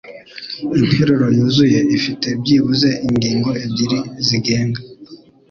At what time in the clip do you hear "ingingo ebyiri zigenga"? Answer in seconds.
3.07-4.79